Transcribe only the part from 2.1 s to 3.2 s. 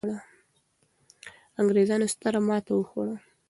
ستره ماته وخوړه.